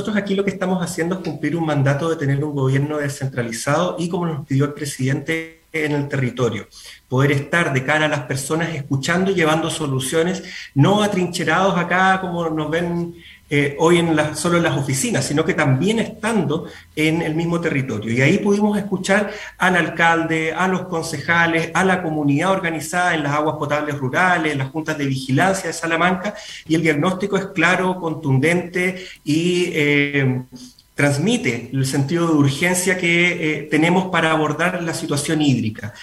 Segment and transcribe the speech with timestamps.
[0.00, 3.96] nosotros aquí lo que estamos haciendo es cumplir un mandato de tener un gobierno descentralizado
[3.98, 6.66] y como nos pidió el presidente en el territorio,
[7.06, 10.42] poder estar de cara a las personas escuchando y llevando soluciones,
[10.74, 13.14] no atrincherados acá como nos ven
[13.50, 17.60] eh, hoy en la, solo en las oficinas, sino que también estando en el mismo
[17.60, 18.12] territorio.
[18.12, 23.32] Y ahí pudimos escuchar al alcalde, a los concejales, a la comunidad organizada en las
[23.32, 26.34] aguas potables rurales, en las juntas de vigilancia de Salamanca,
[26.68, 29.70] y el diagnóstico es claro, contundente y...
[29.74, 30.42] Eh,
[31.00, 35.94] transmite el sentido de urgencia que eh, tenemos para abordar la situación hídrica.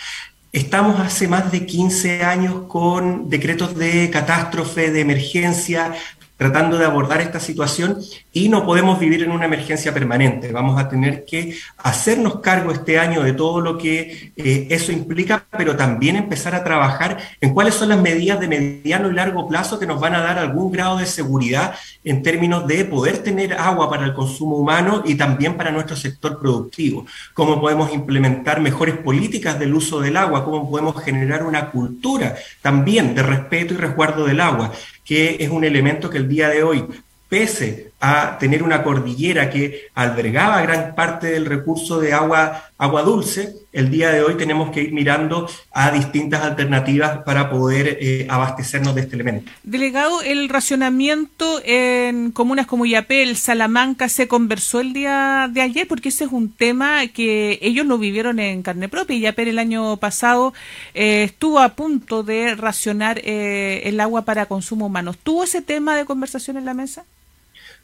[0.52, 5.94] Estamos hace más de 15 años con decretos de catástrofe, de emergencia,
[6.38, 7.98] tratando de abordar esta situación
[8.32, 10.52] y no podemos vivir en una emergencia permanente.
[10.52, 15.46] Vamos a tener que hacernos cargo este año de todo lo que eh, eso implica,
[15.58, 19.80] pero también empezar a trabajar en cuáles son las medidas de mediano y largo plazo
[19.80, 21.74] que nos van a dar algún grado de seguridad
[22.04, 26.40] en términos de poder tener agua para el consumo humano y también para nuestro sector
[26.40, 27.06] productivo.
[27.34, 33.16] Cómo podemos implementar mejores políticas del uso del agua, cómo podemos generar una cultura también
[33.16, 34.72] de respeto y resguardo del agua
[35.08, 36.86] que es un elemento que el día de hoy,
[37.30, 43.56] pese a tener una cordillera que albergaba gran parte del recurso de agua, agua dulce,
[43.74, 48.94] el día de hoy tenemos que ir mirando a distintas alternativas para poder eh, abastecernos
[48.94, 49.52] de este elemento.
[49.64, 56.10] Delegado, el racionamiento en comunas como Yapel, Salamanca, se conversó el día de ayer, porque
[56.10, 59.18] ese es un tema que ellos lo vivieron en carne propia.
[59.18, 60.54] Yapel el año pasado
[60.94, 65.14] eh, estuvo a punto de racionar eh, el agua para consumo humano.
[65.14, 67.06] ¿Tuvo ese tema de conversación en la mesa?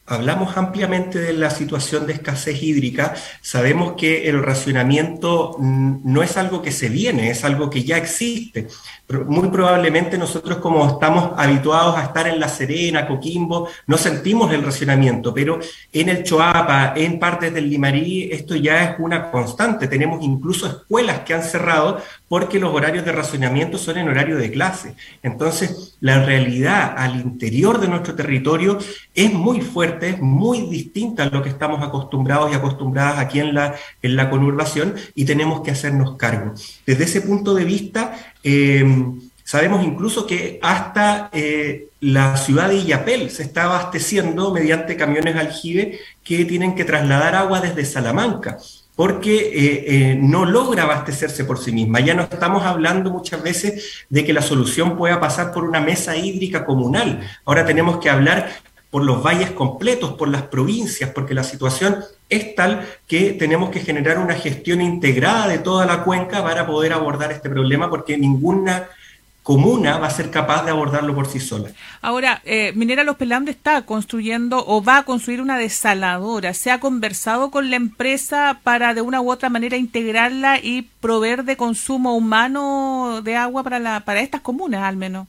[0.06, 3.16] Hablamos ampliamente de la situación de escasez hídrica.
[3.42, 8.68] Sabemos que el racionamiento no es algo que se viene, es algo que ya existe.
[9.28, 14.64] Muy probablemente nosotros como estamos habituados a estar en La Serena, Coquimbo, no sentimos el
[14.64, 15.60] racionamiento, pero
[15.92, 19.88] en el Choapa, en partes del Limarí, esto ya es una constante.
[19.88, 24.52] Tenemos incluso escuelas que han cerrado porque los horarios de racionamiento son en horario de
[24.52, 24.96] clase.
[25.22, 28.80] Entonces, la realidad al interior de nuestro territorio
[29.14, 33.54] es muy fuerte, es muy distinta a lo que estamos acostumbrados y acostumbradas aquí en
[33.54, 36.54] la, en la conurbación y tenemos que hacernos cargo.
[36.86, 38.86] Desde ese punto de vista, eh,
[39.44, 46.00] sabemos incluso que hasta eh, la ciudad de Illapel se está abasteciendo mediante camiones aljibe
[46.24, 48.58] que tienen que trasladar agua desde Salamanca
[48.96, 52.00] porque eh, eh, no logra abastecerse por sí misma.
[52.00, 56.16] Ya no estamos hablando muchas veces de que la solución pueda pasar por una mesa
[56.16, 57.22] hídrica comunal.
[57.46, 58.52] Ahora tenemos que hablar
[58.94, 63.80] por los valles completos, por las provincias, porque la situación es tal que tenemos que
[63.80, 68.88] generar una gestión integrada de toda la cuenca para poder abordar este problema, porque ninguna
[69.42, 71.72] comuna va a ser capaz de abordarlo por sí sola.
[72.04, 76.54] Ahora, eh, Minera Los Pelambres está construyendo o va a construir una desaladora.
[76.54, 81.46] ¿Se ha conversado con la empresa para de una u otra manera integrarla y proveer
[81.46, 85.28] de consumo humano de agua para, la, para estas comunas al menos?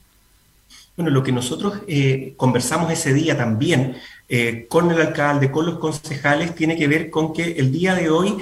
[0.95, 3.97] Bueno, lo que nosotros eh, conversamos ese día también
[4.29, 8.09] eh, con el alcalde, con los concejales, tiene que ver con que el día de
[8.09, 8.37] hoy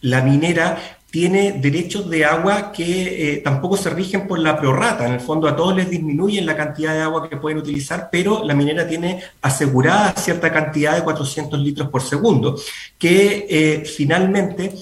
[0.00, 0.78] la minera
[1.12, 5.06] tiene derechos de agua que eh, tampoco se rigen por la prorrata.
[5.06, 8.42] En el fondo a todos les disminuyen la cantidad de agua que pueden utilizar, pero
[8.46, 12.58] la minera tiene asegurada cierta cantidad de 400 litros por segundo,
[12.98, 14.72] que eh, finalmente...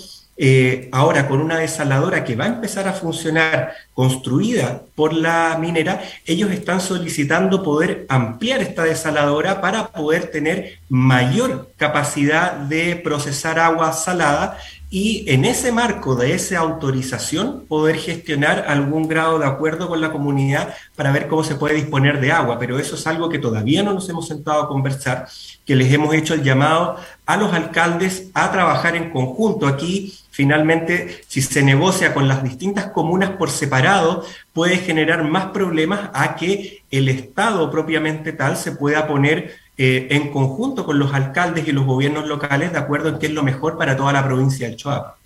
[0.42, 6.00] Eh, ahora con una desaladora que va a empezar a funcionar construida por la minera,
[6.24, 13.92] ellos están solicitando poder ampliar esta desaladora para poder tener mayor capacidad de procesar agua
[13.92, 14.56] salada
[14.92, 20.10] y en ese marco de esa autorización poder gestionar algún grado de acuerdo con la
[20.10, 22.58] comunidad para ver cómo se puede disponer de agua.
[22.58, 25.28] Pero eso es algo que todavía no nos hemos sentado a conversar,
[25.64, 29.68] que les hemos hecho el llamado a los alcaldes a trabajar en conjunto.
[29.68, 36.10] Aquí, finalmente, si se negocia con las distintas comunas por separado, puede generar más problemas
[36.14, 41.66] a que el Estado propiamente tal se pueda poner eh, en conjunto con los alcaldes
[41.66, 44.68] y los gobiernos locales de acuerdo en qué es lo mejor para toda la provincia
[44.68, 45.16] del Choapa.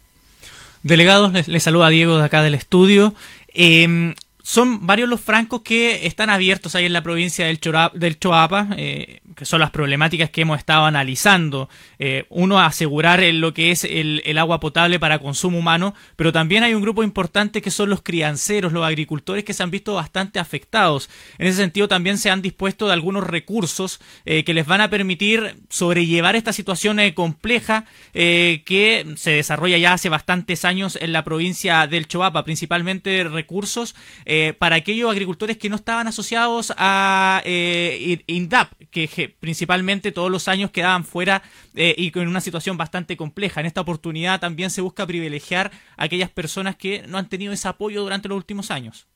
[0.85, 3.17] Delegados, les, saluda Diego de acá del estudio.
[3.49, 4.15] Em,
[4.45, 7.59] son varios los francos que están abiertos ahí en la provincia del,
[7.95, 11.69] del Choapa, eh, que son las problemáticas que hemos estado analizando.
[11.99, 16.75] Eh, uno, asegurar lo que es el, agua potable para consumo humano, pero también hay
[16.75, 21.09] un grupo importante que son los crianceros, los agricultores que se han visto bastante afectados.
[21.39, 24.91] En ese sentido, también se han dispuesto de algunos recursos eh, que les van a
[24.91, 31.87] permitir sobrellevar esta situación compleja que se desarrolla ya hace bastantes años en la provincia
[31.87, 33.95] del Choapa, principalmente recursos
[34.25, 40.49] eh, para aquellos agricultores que no estaban asociados a eh, INDAP, que, principalmente todos los
[40.49, 41.43] años quedaban fuera
[41.75, 43.61] eh, y con una situación bastante compleja.
[43.61, 47.69] En esta oportunidad también se busca privilegiar a aquellas personas que no han tenido ese
[47.69, 49.07] apoyo durante los últimos años.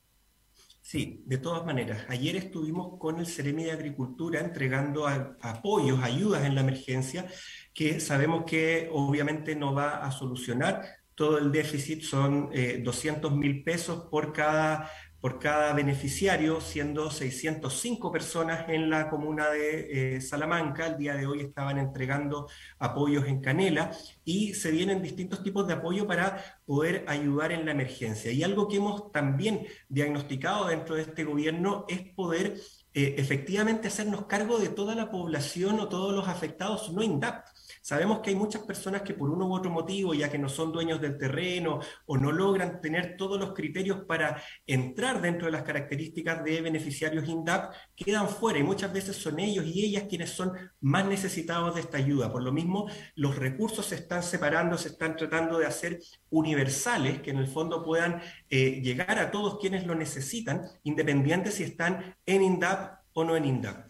[0.81, 2.05] Sí, de todas maneras.
[2.09, 7.27] Ayer estuvimos con el Ceremi de Agricultura entregando apoyos, ayudas en la emergencia,
[7.73, 10.81] que sabemos que obviamente no va a solucionar
[11.13, 12.49] todo el déficit, son
[12.83, 14.89] 200 mil pesos por cada
[15.21, 20.87] por cada beneficiario, siendo 605 personas en la comuna de eh, Salamanca.
[20.87, 23.91] El día de hoy estaban entregando apoyos en Canela
[24.23, 28.31] y se vienen distintos tipos de apoyo para poder ayudar en la emergencia.
[28.31, 32.55] Y algo que hemos también diagnosticado dentro de este gobierno es poder
[32.99, 37.45] eh, efectivamente hacernos cargo de toda la población o todos los afectados no INDAP.
[37.81, 40.73] Sabemos que hay muchas personas que por uno u otro motivo, ya que no son
[40.73, 45.63] dueños del terreno o no logran tener todos los criterios para entrar dentro de las
[45.63, 50.51] características de beneficiarios INDAP, quedan fuera y muchas veces son ellos y ellas quienes son
[50.81, 52.31] más necesitados de esta ayuda.
[52.31, 57.31] Por lo mismo, los recursos se están separando, se están tratando de hacer universales, que
[57.31, 62.41] en el fondo puedan eh, llegar a todos quienes lo necesitan, independiente si están en
[62.41, 63.87] INDAP o no en INDAP.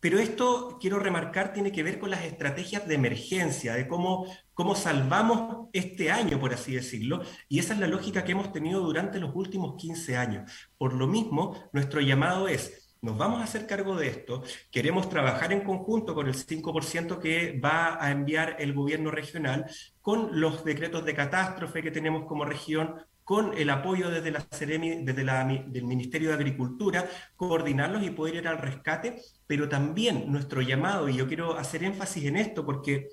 [0.00, 4.74] Pero esto, quiero remarcar, tiene que ver con las estrategias de emergencia, de cómo, cómo
[4.74, 9.20] salvamos este año, por así decirlo, y esa es la lógica que hemos tenido durante
[9.20, 10.50] los últimos 15 años.
[10.78, 15.52] Por lo mismo, nuestro llamado es, nos vamos a hacer cargo de esto, queremos trabajar
[15.52, 19.66] en conjunto con el 5% que va a enviar el gobierno regional,
[20.02, 25.04] con los decretos de catástrofe que tenemos como región, con el apoyo desde la Ceremi,
[25.04, 30.60] desde la, del Ministerio de Agricultura, coordinarlos y poder ir al rescate, pero también nuestro
[30.60, 33.08] llamado, y yo quiero hacer énfasis en esto porque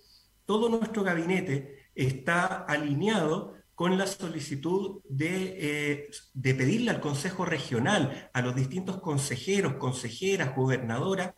[0.45, 8.32] todo nuestro gabinete está alineado con la solicitud de, eh, de pedirle al Consejo Regional,
[8.34, 11.36] a los distintos consejeros, consejeras, gobernadoras,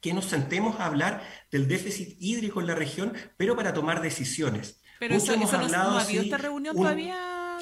[0.00, 4.80] que nos sentemos a hablar del déficit hídrico en la región, pero para tomar decisiones.
[5.00, 7.58] Pero eso, hemos hablado, no, ha habido esta reunión todavía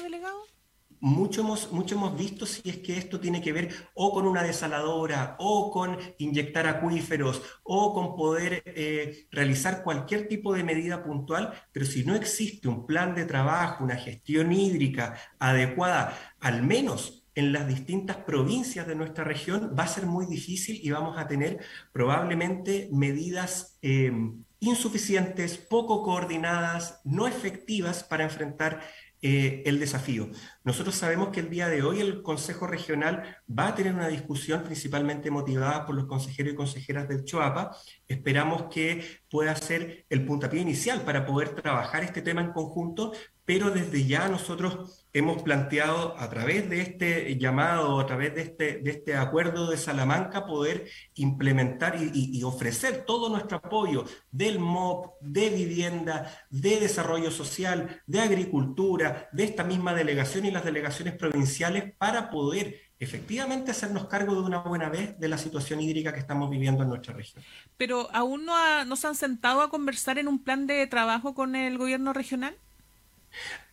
[1.05, 4.41] mucho hemos, mucho hemos visto si es que esto tiene que ver o con una
[4.41, 11.53] desaladora, o con inyectar acuíferos, o con poder eh, realizar cualquier tipo de medida puntual,
[11.71, 17.53] pero si no existe un plan de trabajo, una gestión hídrica adecuada, al menos en
[17.53, 21.59] las distintas provincias de nuestra región, va a ser muy difícil y vamos a tener
[21.91, 24.11] probablemente medidas eh,
[24.59, 28.81] insuficientes, poco coordinadas, no efectivas para enfrentar
[29.21, 30.29] eh, el desafío.
[30.65, 34.63] Nosotros sabemos que el día de hoy el Consejo Regional va a tener una discusión
[34.63, 37.77] principalmente motivada por los consejeros y consejeras del Choapa.
[38.07, 43.11] Esperamos que pueda ser el puntapié inicial para poder trabajar este tema en conjunto,
[43.45, 48.79] pero desde ya nosotros hemos planteado a través de este llamado, a través de este,
[48.79, 55.49] de este acuerdo de Salamanca, poder implementar y, ofrecer todo nuestro apoyo del MOP, de
[55.51, 62.29] vivienda, de desarrollo social, de agricultura, de esta misma delegación y las delegaciones provinciales para
[62.29, 66.83] poder efectivamente hacernos cargo de una buena vez de la situación hídrica que estamos viviendo
[66.83, 67.43] en nuestra región.
[67.77, 71.55] Pero aún no, no se han sentado a conversar en un plan de trabajo con
[71.55, 72.55] el gobierno regional.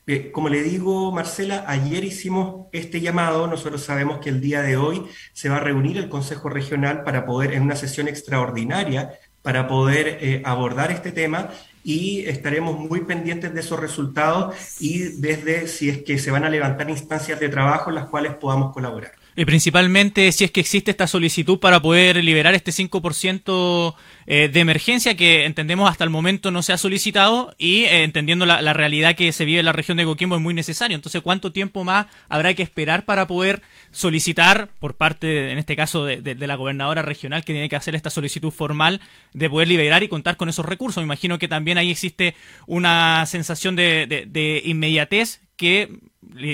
[0.08, 3.46] Eh, como le digo, Marcela, ayer hicimos este llamado.
[3.46, 7.25] Nosotros sabemos que el día de hoy se va a reunir el Consejo Regional para
[7.25, 9.12] poder, en una sesión extraordinaria,
[9.43, 11.50] para poder eh, abordar este tema
[11.84, 16.51] y estaremos muy pendientes de esos resultados y desde si es que se van a
[16.51, 19.21] levantar instancias de trabajo en las cuales podamos colaborar.
[19.34, 23.94] Y principalmente si es que existe esta solicitud para poder liberar este 5%
[24.27, 28.44] eh, de emergencia que entendemos hasta el momento no se ha solicitado y eh, entendiendo
[28.44, 30.94] la, realidad que se vive en la región de Coquimbo es muy necesario.
[30.94, 36.05] Entonces, ¿cuánto tiempo más habrá que esperar para poder solicitar por parte, en este caso,
[36.05, 39.01] de, la gobernadora regional que tiene que hacer esta solicitud formal
[39.32, 41.03] de poder liberar y contar con esos recursos?
[41.03, 42.34] Me imagino que también ahí existe
[42.67, 45.89] una sensación de, de inmediatez que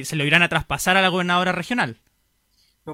[0.04, 1.99] se lo irán a traspasar a la gobernadora regional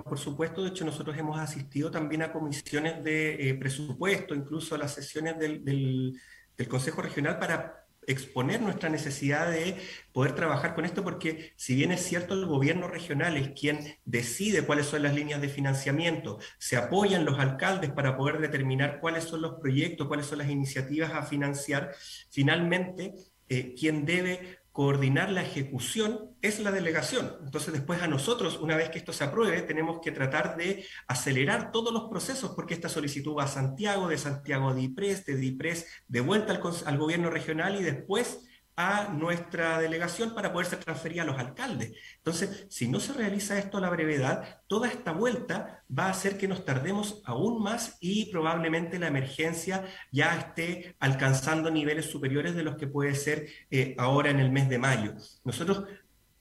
[0.02, 4.78] por supuesto, de hecho nosotros hemos asistido también a comisiones de eh, presupuesto, incluso a
[4.78, 6.20] las sesiones del,
[6.68, 9.76] Consejo Regional para exponer nuestra necesidad de
[10.12, 14.62] poder trabajar con esto, porque si bien es cierto el gobierno regional es quien decide
[14.62, 19.42] cuáles son las líneas de financiamiento, se apoyan los alcaldes para poder determinar cuáles son
[19.42, 21.92] los proyectos, cuáles son las iniciativas a financiar,
[22.30, 23.14] finalmente
[23.48, 27.36] eh, quien debe coordinar la ejecución es la delegación.
[27.44, 31.70] Entonces después a nosotros, una vez que esto se apruebe, tenemos que tratar de acelerar
[31.70, 35.86] todos los procesos porque esta solicitud va a Santiago, de Santiago a DIPRES, de DIPRES
[36.08, 41.22] de vuelta al, al gobierno regional y después a nuestra delegación para poder ser transferida
[41.22, 41.92] a los alcaldes.
[42.16, 46.36] Entonces, si no se realiza esto a la brevedad, toda esta vuelta va a hacer
[46.36, 52.64] que nos tardemos aún más y probablemente la emergencia ya esté alcanzando niveles superiores de
[52.64, 55.14] los que puede ser eh, ahora en el mes de mayo.
[55.44, 55.84] Nosotros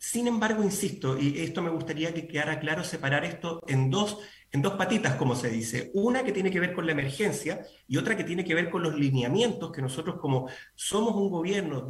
[0.03, 4.17] sin embargo, insisto, y esto me gustaría que quedara claro, separar esto en dos,
[4.53, 5.89] en dos patitas, como se dice.
[5.95, 8.83] Una que tiene que ver con la emergencia y otra que tiene que ver con
[8.83, 11.87] los lineamientos que nosotros como somos un gobierno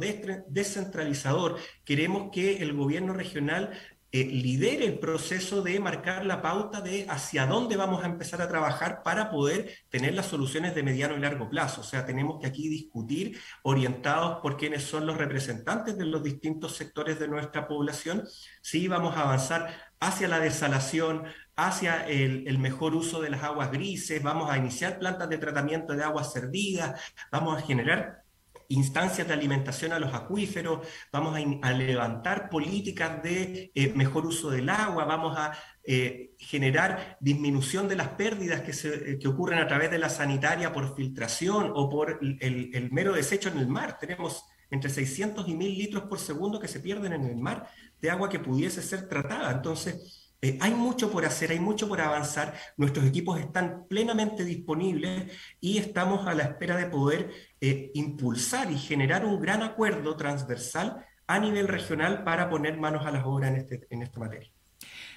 [0.48, 3.70] descentralizador, queremos que el gobierno regional
[4.14, 8.46] eh, lidere el proceso de marcar la pauta de hacia dónde vamos a empezar a
[8.48, 11.80] trabajar para poder tener las soluciones de mediano y largo plazo.
[11.80, 16.76] O sea, tenemos que aquí discutir orientados por quienes son los representantes de los distintos
[16.76, 18.22] sectores de nuestra población,
[18.62, 21.24] si vamos a avanzar hacia la desalación,
[21.56, 25.92] hacia el, el, mejor uso de las aguas grises, vamos a iniciar plantas de tratamiento
[25.92, 27.00] de aguas servidas,
[27.32, 28.23] vamos a generar
[28.68, 34.68] instancias de alimentación a los acuíferos, vamos a, levantar políticas de eh, mejor uso del
[34.68, 35.52] agua, vamos a
[35.84, 40.08] eh, generar disminución de las pérdidas que, se, eh, que, ocurren a través de la
[40.08, 43.98] sanitaria por filtración o por el, el mero desecho en el mar.
[43.98, 47.68] Tenemos entre 600 y 1000 litros por segundo que se pierden en el mar
[48.00, 49.52] de agua que pudiese ser tratada.
[49.52, 52.54] Entonces, eh, hay mucho por hacer, hay mucho por avanzar.
[52.76, 57.30] Nuestros equipos están plenamente disponibles y estamos a la espera de poder
[57.62, 63.10] eh, impulsar y generar un gran acuerdo transversal a nivel regional para poner manos a
[63.10, 64.50] las obras en, este, en esta materia.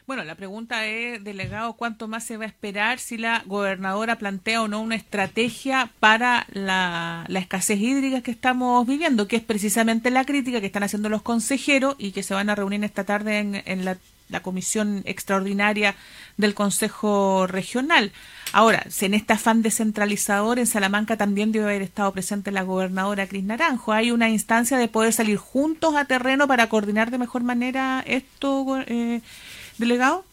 [0.05, 4.62] Bueno, la pregunta es, delegado, ¿cuánto más se va a esperar si la gobernadora plantea
[4.62, 10.10] o no una estrategia para la, la, escasez hídrica que estamos viviendo, que es precisamente
[10.10, 13.39] la crítica que están haciendo los consejeros y que se van a reunir esta tarde
[13.39, 13.98] en, en la
[14.29, 15.96] la comisión extraordinaria
[16.38, 18.12] del Consejo Regional.
[18.53, 23.43] Ahora, en este afán descentralizador, en Salamanca también debe haber estado presente la gobernadora Cris
[23.43, 23.93] Naranjo.
[23.93, 28.79] ¿Hay una instancia de poder salir juntos a terreno para coordinar de mejor manera esto,
[28.88, 29.22] eh,
[29.77, 30.24] delegado?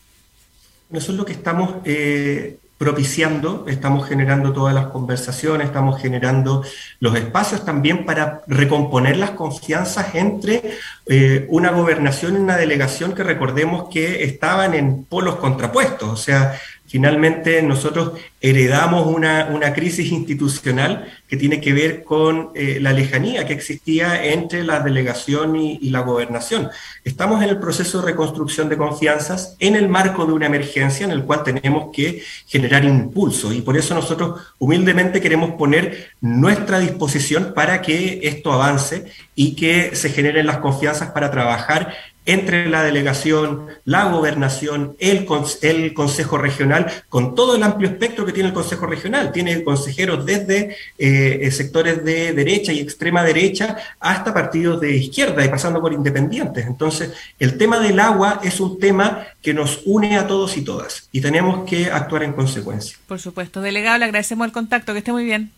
[0.93, 6.63] Es lo que estamos eh, propiciando, estamos generando todas las conversaciones, estamos generando
[7.01, 10.77] los espacios también para recomponer las confianzas entre
[11.07, 16.61] eh, una gobernación y una delegación que recordemos que estaban en polos contrapuestos, o sea,
[16.95, 23.53] Finalmente, nosotros heredamos una, crisis institucional que tiene que ver con eh, la lejanía que
[23.53, 26.71] existía entre la delegación y, la gobernación.
[27.03, 31.11] Estamos en el proceso de reconstrucción de confianzas en el marco de una emergencia en
[31.11, 37.55] el cual tenemos que generar impulso y por eso nosotros humildemente queremos poner nuestra disposición
[37.57, 41.93] para que esto avance y que se generen las confianzas para trabajar
[42.27, 45.27] entre la delegación, la gobernación, el,
[45.63, 49.33] el, Consejo Regional, con todo el amplio espectro que tiene el Consejo Regional.
[49.33, 55.49] Tiene consejeros desde eh, sectores de derecha y extrema derecha hasta partidos de izquierda y
[55.49, 56.67] pasando por independientes.
[56.67, 61.09] Entonces, el tema del agua es un tema que nos une a todos y todas
[61.13, 62.97] y tenemos que actuar en consecuencia.
[63.07, 63.61] Por supuesto.
[63.61, 64.93] Delegado, le agradecemos el contacto.
[64.93, 65.51] Que esté muy bien.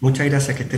[0.00, 0.56] Muchas gracias.
[0.56, 0.68] Que esté